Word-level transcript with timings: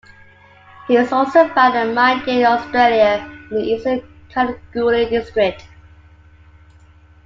It 0.89 0.95
is 0.95 1.11
also 1.11 1.47
found 1.49 1.75
and 1.77 1.93
mined 1.93 2.27
in 2.27 2.43
Australia 2.43 3.23
in 3.51 3.55
the 3.57 3.61
East 3.63 4.03
Kalgoorlie 4.31 5.07
district. 5.11 5.67